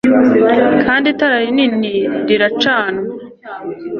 Kandi 0.83 1.05
itara 1.13 1.35
rinini 1.43 1.93
riracanwa 2.27 3.03